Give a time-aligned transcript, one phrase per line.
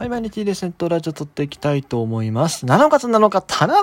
[0.00, 2.64] はい、毎日レセットラジオ撮っていきたいと思います。
[2.64, 3.80] 7月7日、七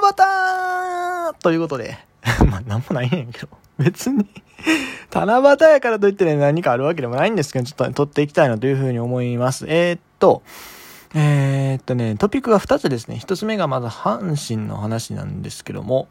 [1.29, 2.00] 夕ということで。
[2.50, 3.50] まあ、なんもないんやけど。
[3.77, 4.25] 別に
[5.14, 9.68] 七夕やからといってね、何かあるわけでもないんですけど、ちょっと、ね、撮っていきたいなというふうに思います。
[9.70, 10.41] えー、っと、
[11.14, 13.21] えー、っとね、トピックが2つですね。
[13.23, 16.07] 1つ目がまず阪神の話なんですけども、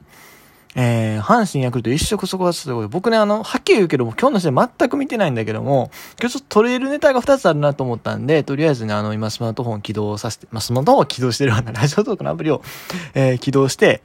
[0.78, 2.86] えー、阪神ヤクルト一色そこはすごい。
[2.86, 5.90] 僕ね、あの、はっきり言うけども、今日の試合全く見てないんだけども、
[6.20, 12.60] 今日ちょっと取れるネタが2つあるなと思ったんで、とりあえずね、あの、今スマートフォン起動させて、まあ、スマートフォン起動してるわな、ラジオトークのアプリを、
[13.14, 14.02] えー、起動して、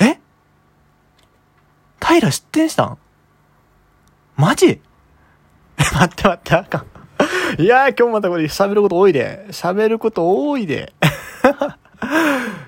[0.00, 0.18] え？
[2.04, 2.98] 平知ってんしたん？
[4.36, 4.80] マジ？
[5.78, 6.86] 待って待って、あかん。
[7.62, 9.46] いやー、今日またこれ喋ること多いで。
[9.50, 10.92] 喋ること多いで。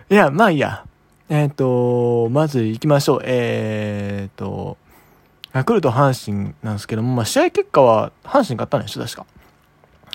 [0.09, 0.85] いや、まあいいや。
[1.33, 3.21] えっ、ー、と、まず行きましょう。
[3.25, 4.77] えっ、ー、と、
[5.55, 9.25] ヤクルト阪神なんですけども、まあ、試合結果は阪神勝ったんでしょ、確か。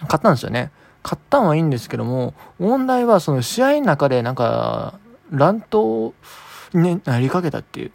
[0.01, 0.69] 勝ったんですよね。
[1.03, 4.99] 勝ったんはいいんですけども、問題はその試合の中でなんか、
[5.31, 6.13] 乱闘
[6.75, 7.91] になりかけたっていう。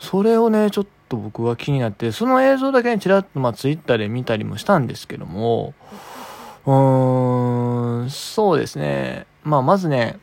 [0.00, 5.72] それをね、ちょっと僕は気になって、その映像だけね、ちらっとまあツイッターで見たりもしたんですけども、
[6.66, 9.28] うーん、そうですね。
[9.44, 10.18] まあまずね、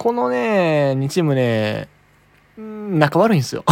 [0.00, 1.86] このね、2チームね、
[2.56, 3.64] 仲悪いんですよ。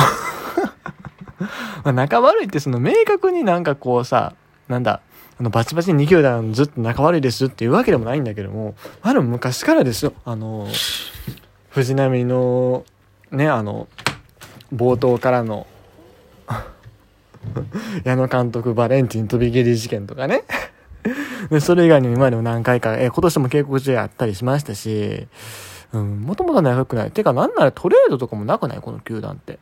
[1.90, 4.34] 仲悪いってその明確になんかこうさ、
[4.68, 5.00] なんだ、
[5.40, 10.12] あのバチバチに2球団ずっと仲悪いですっていうわけでもないんだけども、ある昔からですよ。
[10.26, 10.68] あの、
[11.70, 12.84] 藤波の、
[13.30, 13.88] ね、あの、
[14.70, 15.66] 冒頭からの
[18.04, 20.44] 矢野監督バレンティン飛び蹴り事件とかね、
[21.60, 25.26] それ以外にも今でも何回か、え、今年も警告中やったりしましたし、
[25.92, 27.10] うん、もともと長くない。
[27.10, 28.80] てか、なんならトレードとかもなくない？
[28.80, 29.58] この球団って。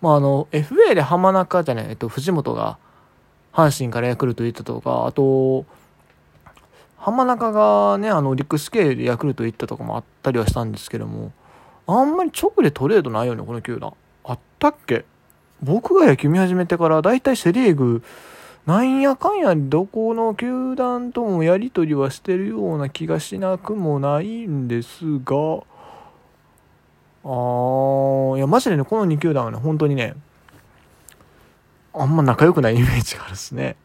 [0.00, 2.78] まあ、あの、FA で浜中じゃない、えっと、藤本が、
[3.52, 5.64] 阪神からヤクルト行ったとか、あと、
[6.96, 11.32] 浜中がね、あの、リクスケールでヤクルト行ったとかもあったりはしたんですけども、
[11.86, 13.94] あんまり直でトレードないよね、この球団。
[14.24, 15.04] あったっけ？
[15.62, 18.02] 僕が野球見始めてから、だいたいセリーグ、
[18.68, 25.64] なんやかんやどこの球団ともやり取りはしてるような気がしなくもないんですが、
[27.24, 30.16] あー、いや、マジでね、この2球団はね、本当にね、
[31.94, 33.76] あんま仲良くないイメージがあるっすね。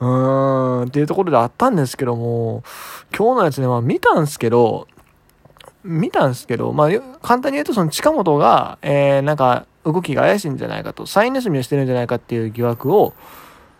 [0.00, 2.62] うーん、っていうところであったんですけども、
[3.16, 4.86] 今日のやつね、まあ見たんすけど、
[5.82, 6.88] 見たんすけど、まあ、
[7.22, 13.14] 簡単に言うとその近本が、えー、なんか、動きが怪しいんじゃないかと、サイン盗みをしてるんじゃないかっていう疑惑を、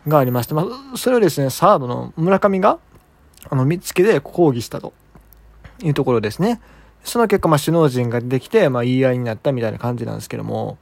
[0.08, 2.78] がありまして、まあ、それをですね、サードの村上が、
[3.48, 4.92] あの、見つけで抗議したと
[5.82, 6.60] いうところですね。
[7.04, 10.78] その結果、まあ、首脳陣が出てきて、まあ、言い合いになったみたいな感じなんですけども、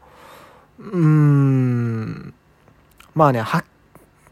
[0.79, 2.35] うーん、
[3.15, 3.65] まあね、はっ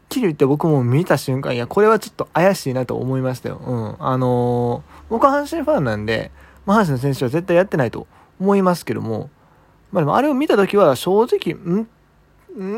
[0.09, 3.57] きり言って僕も見た瞬間、いや、これはちょっと怪しいなと思いましたよ。
[3.57, 3.95] うん。
[3.99, 6.31] あのー、僕は阪神ファンなんで、
[6.65, 8.07] まあ、阪神の選手は絶対やってないと
[8.39, 9.29] 思いますけども、
[9.91, 11.87] まあでもあれを見た時は正直、ん？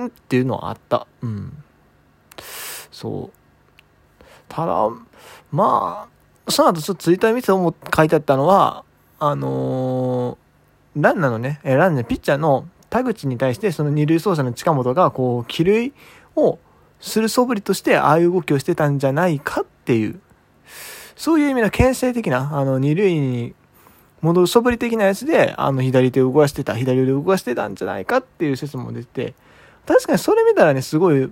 [0.04, 0.08] ん？
[0.08, 1.08] っていうのはあった。
[1.22, 1.64] うん。
[2.92, 3.40] そう。
[4.48, 4.90] ただ、
[5.52, 6.08] ま
[6.48, 8.84] あ、その後ちょっとツイッター見て思書いてあったのは、
[9.20, 15.94] あのー、ランナーのね、ランナー、ピッチャーの田口に対して、その二塁走者の近本が、こう、帰塁
[16.36, 16.58] を
[17.00, 20.20] する素振りとして、ああいう動きをしてたんじゃないかっていう、
[21.16, 23.54] そういう意味の牽制的な、あの、二塁に
[24.22, 29.34] 戻る素振り的なやつで、あの、左手を動かしてた、左腕を動かしてたんじゃないかっていう説も出て、
[29.90, 31.32] 確かにそれ見たらね、すごい、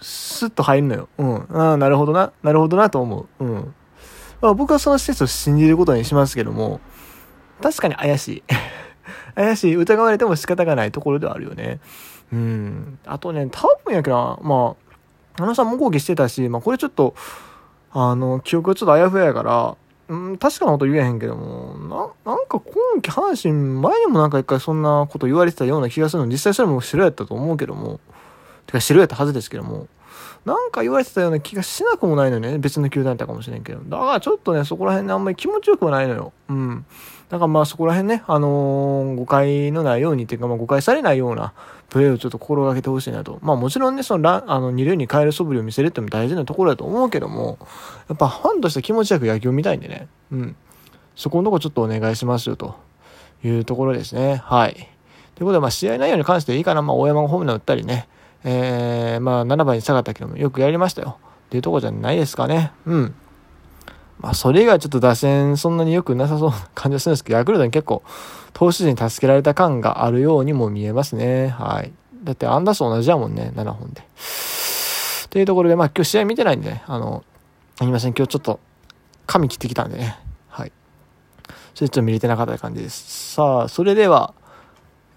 [0.00, 1.08] スッと入るのよ。
[1.18, 1.36] うん。
[1.50, 2.32] ああ、なるほどな。
[2.44, 3.44] なるほどなと思う。
[3.44, 3.74] うん。
[4.40, 6.80] まあ、僕はその施設を信じることにしますけども、
[7.60, 8.42] 確かに怪しい。
[9.34, 9.74] 怪しい。
[9.74, 11.80] 疑われても仕方がないところではあるよね。
[12.32, 12.98] うん。
[13.06, 14.76] あとね、多分やけどま
[15.40, 17.16] あ、あのさんも抗議してたし、まあこれちょっと、
[17.90, 19.76] あの、記憶がちょっとあやふややから、
[20.08, 27.98] うん、確かなこと言えへんけども、な、なんか今季阪神、前にもなんか一回そんなこと言われてたような気がするの、実際それも白やったと思うけども、
[28.66, 29.88] てか白やったはずですけども、
[30.46, 32.56] なんか言われてたような気がしなくもないのよね。
[32.58, 33.80] 別の球団やったかもしれんけど。
[33.80, 36.32] だからちょっとね、そこら辺ね、あんまり気持ちよくはないのよ。
[36.48, 36.86] うん。
[37.28, 41.52] だからまあそこら辺ね、あのー、誤解のないようにっていうか、まあ誤解されないような
[41.88, 43.40] プレーをちょっと心がけてほしいなと。
[43.42, 47.58] まあもちろんね、そのラあの、二塁に変える素振りを見せるっても大事なところだと思うけども、
[48.08, 50.06] やっぱファンとして気持ちよく野球を見たいんでね。
[50.30, 50.56] うん。
[51.16, 52.76] そこのとこちょっとお願いしますよと
[53.42, 54.36] いうところですね。
[54.44, 54.74] はい。
[54.74, 54.82] とい
[55.42, 56.82] うことで、まあ試合内容に関していいかな。
[56.82, 58.06] まあ大山がホームラン打ったりね。
[58.48, 61.18] えー、まあ7番に下がったけどもよくやりましたよ。
[61.46, 62.72] っていうとこじゃないですかね。
[62.86, 63.14] うん。
[64.18, 68.02] まあ、それ以外ちょっと打線そんなに良くなさそうな感じがするんですけど、ヤクルトに結構、
[68.54, 71.48] 投手陣に助けられた感があるようにも見えますね。
[71.48, 71.92] はい。
[72.24, 74.02] だってアンダーソン同じやもんね、7本で。
[75.28, 77.24] というところで、まあ今日試合見てないんでね、あの、
[77.76, 78.58] すみません、今日ちょっと、
[79.26, 80.18] 髪切ってきたんでね。
[80.48, 80.72] はい。
[81.74, 83.34] それちょっと見れてなかった感じです。
[83.34, 84.32] さあ、それでは、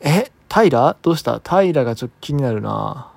[0.02, 0.32] え？
[0.54, 1.40] 平どうした？
[1.40, 3.12] 平がちょっと気になるな。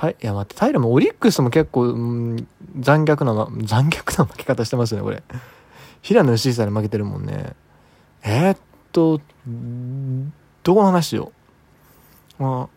[0.00, 2.48] いや待って、平もオリックスも結構、うん、
[2.80, 3.34] 残虐な、
[3.64, 5.22] 残虐な負け方してますね、これ。
[6.02, 7.54] 平野義久に負けてるもんね。
[8.24, 8.58] えー、っ
[8.90, 9.20] と、
[10.64, 11.32] どこの話よ。
[12.38, 12.68] ま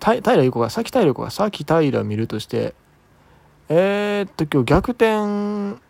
[0.00, 2.74] あ、平優子が、さっき平優子が、さっき平見るとして、
[3.68, 5.80] えー、っと、今日逆転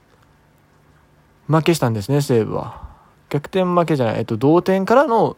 [1.47, 2.89] 負けしたんですね、西武は。
[3.29, 5.37] 逆転負けじゃない、えっと、同点からの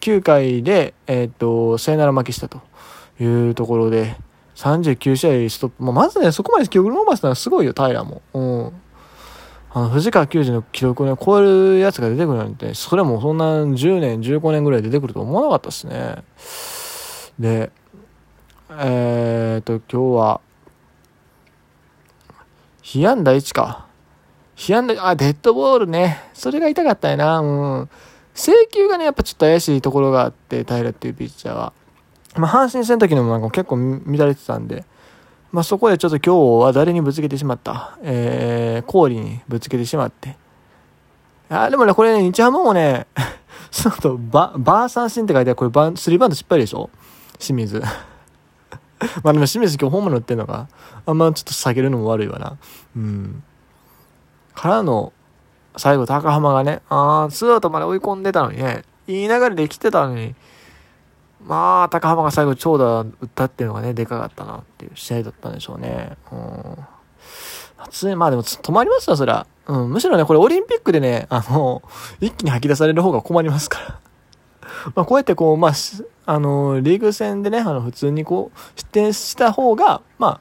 [0.00, 2.60] 9回で、えっと、サヨナラ負けしたと
[3.20, 4.16] いうところで、
[4.54, 5.82] 39試合ストップ。
[5.82, 8.22] まあ、まずね、そこまで記録伸ばしたのはすごいよ、平も。
[8.32, 8.72] うん。
[9.70, 16.22] あの、藤川球児の記録をね、超えるやつが出てくるなんて、それもそんな10年、15年ぐらい出てくると思わなかったですね。
[17.38, 17.72] で、
[18.70, 20.40] えー、っと、今日は、
[22.82, 23.86] 被安打1か。
[24.54, 26.22] 被安打、あ、デッドボールね。
[26.34, 27.40] それが痛かったよな。
[27.40, 27.44] う
[27.82, 27.90] ん。
[28.34, 31.72] 請求がね、やっぱちょっと怪しいところがあって、平っていうピッチャーは。
[32.36, 34.84] まあ、阪神戦の時のもなんか結構乱れてたんで、
[35.52, 37.96] まあ、そこでちょっと今日は誰にぶつけてしまった？
[38.02, 40.36] えー、氷にぶつけてしまって。
[41.48, 43.06] あ、でもね、これね、日ハムもね、
[43.70, 46.90] そのと、バ、バー三振って書いてある、これバンスリーバント失敗でしょ？
[47.38, 47.80] 清水。
[49.22, 50.66] まあでも清水今日ホームラン打ってんのか。
[51.06, 52.56] あんまちょっと下げるのも悪いわな。
[52.96, 53.42] うん。
[54.54, 55.12] からの、
[55.76, 60.34] 最後高浜がね、ああ、ツーアウトまで追い込んでたのにね、いい流れで来てたのに、
[61.46, 66.16] まあ、高浜が最後長打打ったっていうのがね、でかかったなっていう試合だったんでしょうね。
[66.32, 66.78] うん。
[67.76, 69.46] 暑い、まあでも止まりますよ、そりゃ。
[69.66, 71.82] うん、むしろね、これオリンピックでね、あの、
[72.20, 74.00] 一気に吐き出される方が困りますから。
[74.94, 75.72] まあこうやってこう、まあ、
[76.26, 80.40] あの、リーグ戦でね、あの、普通にこう、失点した方が、まあ、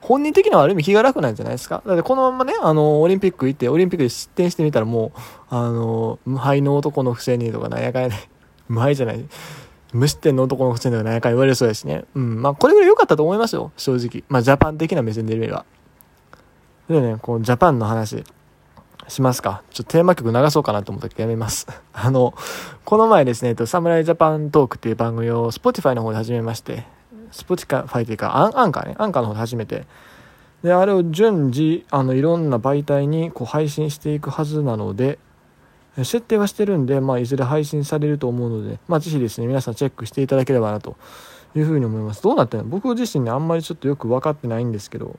[0.00, 1.82] 本人的にはある意味気が楽なんじゃないですか。
[1.84, 5.20] だってこのままね、あの、オリンピック行って、オリンピックで失点してみたらもう、
[5.50, 8.30] あの、無敗の男の不正にとかなんやかんやね、
[8.68, 9.24] 無敗じゃない。
[9.96, 12.04] 無失点の男の不正とかなんか言われそうですね。
[12.14, 12.42] うん。
[12.42, 14.24] まあ、これぐらい良かったと思いますよ、正直。
[14.28, 15.64] まあ、ジャパン的な目線で見れば。
[16.88, 18.24] でね、こう、ジャパンの話。
[19.08, 19.62] しますか。
[19.70, 21.66] ちょっとテーマ曲流そうかなと思ったけどやめます。
[21.92, 22.34] あの、
[22.84, 26.86] この前ですね、えっと、サムライジャパントークっていう番組を Spotify の方で始めまして、
[27.30, 29.86] Spotify というか、アンアンカーね、アンカーの方で始めて、
[30.62, 35.18] で、あれを順次、あの、いろんな媒体にこう配信していくはずなので、
[36.04, 40.96] 設定はしてるんで、まあ、いずれ配信されると思うので、まあ、ぜひですね、皆さんチェックしていただければなと
[41.54, 42.22] いうふうに思います。
[42.22, 42.66] どうなってんの？
[42.66, 45.18] 僕自身ね、あんまりちょっとよく分かってないんですけど、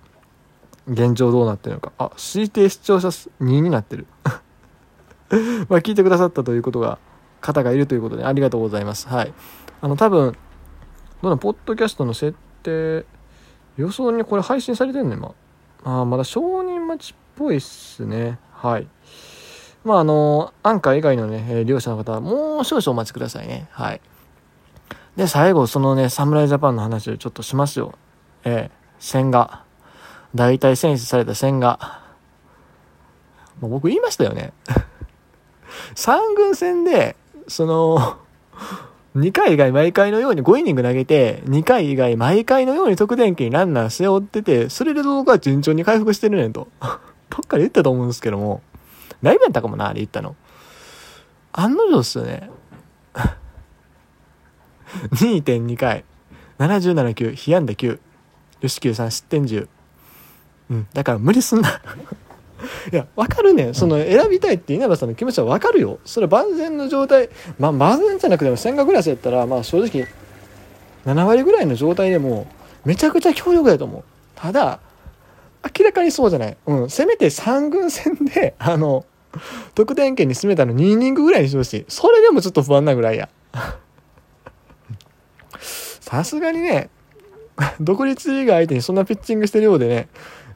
[0.87, 1.91] 現状どうなってるのか。
[1.97, 4.05] あ、推定視聴者2になってる。
[5.67, 6.99] まあ、聞いてくださったということが、
[7.41, 9.07] 方がいるということで、ありがとうございます。
[9.07, 9.33] はい。
[9.81, 10.37] あの、多分、
[11.21, 11.37] どの？
[11.37, 13.05] ポッドキャストの設定、
[13.77, 15.09] 予想にこれ配信されてんの？
[15.09, 16.01] ね今。
[16.01, 18.39] あまだ承認待ちっぽいっすね。
[18.51, 18.87] はい。
[19.87, 23.69] まあ、あの、アンカー以外のね、えー、利用者の方はもう少々お待ちくださいね。
[23.71, 24.01] はい。
[25.15, 27.93] で、最後、そのね、侍ジャパンの話をちょっとしますよ。
[28.43, 29.63] えー、線画。
[30.35, 32.01] 大体選出された線画。
[33.61, 34.51] もう僕言いましたよね。
[35.95, 37.15] 三軍戦で、
[37.47, 38.17] その、
[39.15, 46.67] 2回以外毎回のように5イニング投げて、2回以外毎回のように得点圏にランナー背負ってて、それで動画は順調に回復してるねんと。
[46.81, 48.61] どっかで言ったと思うんですけども、
[49.21, 50.35] ライブやったかもな、あれ言ったの。
[51.53, 52.49] 案の定っすよね。
[55.13, 56.03] 2.2回。
[56.59, 57.99] 77球、被安打9。
[58.61, 59.67] 吉球さん失点10。
[60.71, 60.87] うん。
[60.93, 61.81] だから無理すんな。
[62.91, 65.99] いや、わかるねその選びたいって稲葉さんの気持ちはわかるよ。
[66.05, 70.07] それ万全の状態、まあ万全じゃなくても千賀グラスやったら、まあ正直、
[71.05, 72.47] 7割ぐらいの状態でも、
[72.85, 74.03] めちゃくちゃ強力だと思う。
[74.35, 74.79] ただ、
[75.79, 76.57] 明らかにそうじゃない？
[76.65, 76.89] うん。
[76.89, 79.05] せめて3軍戦で、 あの、
[79.75, 81.85] 得点圏に進めたの2イニングぐらいにしてほしい。
[81.87, 83.29] それでもちょっと不安なぐらいや。
[85.59, 86.89] さすがにね、
[87.81, 90.07] 独立リーグ相手にそんなピッチングしてるようでね、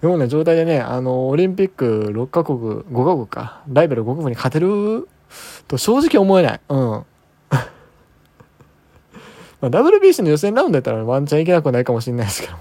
[0.02, 5.08] ような状態でね、あの、オリンピック6カ国、5カ国か、ライバル5カ国に勝てる？
[5.68, 6.62] と正直思えない。
[6.70, 7.06] うん。
[9.62, 12.60] まあ、WBC の予選ラウンドやったらワンチャンいけなくないかもしれないですけども。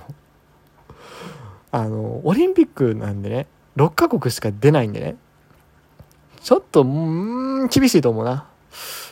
[1.72, 3.46] あの、オリンピックなんでね、
[3.76, 5.16] 6カ国しか出ないんでね、
[6.42, 8.46] ちょっと、うん、厳しいと思うな。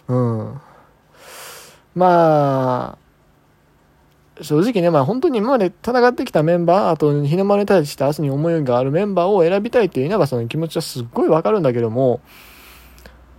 [0.09, 0.61] うん。
[1.95, 2.99] まあ、
[4.43, 12.21] 正直ね、まあ本当に今まで戦ってきたメンバー、あと日の丸に対して明日に思いがあるメンバーを選びたいっていう稲葉さんの気持ちはすっごいわかるんだけども、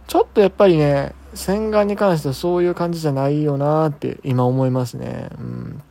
[0.07, 5.29] ちょっとやっぱりね、洗顔に関してはそういう感じじゃないよなって今思いますね。
[5.39, 5.81] うん。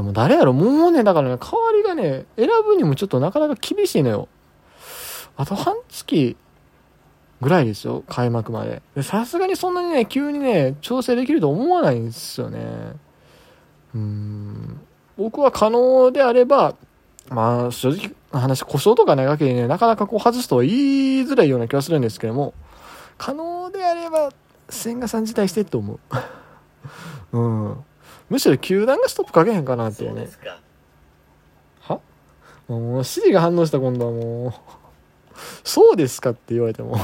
[0.00, 0.54] でも誰やろ？
[0.54, 4.28] もうね、だからね、代わりがね、選ぶにもちょっとなかなか厳しいのよ。
[5.36, 6.38] あと半月
[7.42, 8.80] ぐらいですよ、開幕まで。
[9.02, 12.94] さすがにそんなにね、急にね、調整できると思わないんですよね。
[13.94, 14.80] うん。
[15.18, 16.76] 僕は可能であれば、
[17.28, 20.74] まあ、正直話、故障とか長ければね、なかなかこう外すとは言い
[21.24, 22.54] づらいような気がするんですけども、
[23.18, 24.30] 可能であれば、
[24.70, 26.00] 千賀さん自体してって思う。
[27.38, 27.84] うん。
[28.30, 30.28] むしろ球団がストップかけへんかなっていうね。
[31.80, 32.00] は？
[32.68, 34.52] もう、指示が反応した今度はもう、
[35.64, 36.96] そうですかって言われても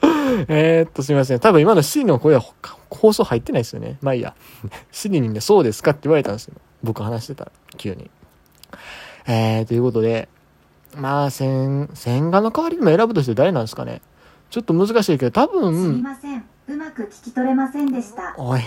[0.48, 1.40] えっと、すみません。
[1.40, 2.42] 多分今の C の声は
[2.90, 3.98] 放送入ってないですよね。
[4.00, 4.34] まあいいや。
[4.90, 6.54] シリにね、そうですかって言われたんですよ。
[6.82, 8.10] 僕話してたら、急に。
[9.26, 10.28] えー、ということで、
[10.96, 14.00] まあ、千、千賀の代わりにも選ぶとして誰なんですかね。
[14.50, 15.82] ちょっと難しいけど、多分。
[15.82, 16.44] すみません。
[16.68, 18.34] うまく聞き取れませんでした。
[18.38, 18.62] おい。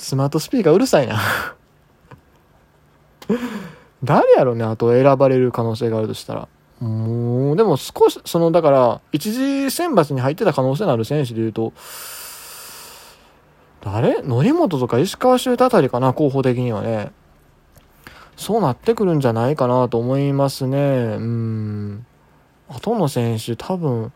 [0.00, 1.20] スマートスピーカーうるさいな
[4.02, 6.48] 誰やろね、あと選ばれる可能性があるとしたら。
[6.80, 11.74] もう、でも少し、その、だから、一次選抜に入ってた可能性のある選手で言うと、
[13.82, 14.22] 誰？
[14.22, 17.12] 則本とか石川修太あたりかな、候補的にはね。
[18.36, 20.78] そうなってくるんじゃないかなと思いますね。
[20.78, 22.06] うん。
[22.68, 24.12] 後の選手、多分、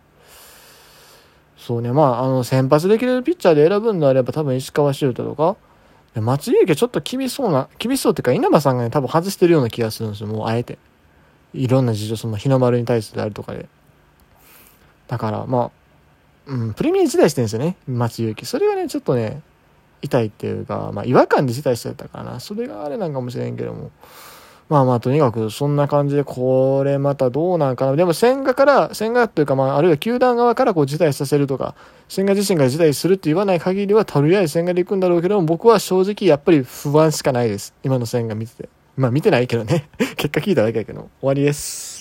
[1.59, 5.57] そうね、まあ、あの、先発できるピッチャーで選ぶんであれば、多分石川修太とか、
[6.21, 10.79] 松井裕樹ちょっと厳しそうな、厳しそうっていうか、稲葉さんがね、多分外してるような気がするんですよ、もうあえて。
[11.53, 13.69] いろんな事情、その日の丸に対してであるとかで。
[15.09, 15.71] だから、まあ、
[16.47, 18.47] うん、プレミア辞退してるんですよね、松井裕樹。
[18.47, 19.43] それがね、ちょっとね、
[20.03, 22.41] 痛いっていうか、まあ、違和感で辞退してたからな。
[22.41, 23.91] それがあれなんかもしれんけども。
[24.69, 27.97] まあまあ、とにかく、そんな感じで、これまたどうなんかな。
[27.97, 31.75] でも、千賀から、千賀というか、まあ、あるいは球団側からこう辞退させるとか、
[32.09, 37.75] 千賀自身が辞退するって言わない限りは、とりあえず千賀で行くんだろうけども、僕は正直やっぱり不安しかないです。
[37.83, 38.69] 今の千賀見てて。
[38.97, 39.89] まあ見てないけどね。
[40.17, 41.09] 結果聞いただけだけど。
[41.21, 41.95] 終わりです。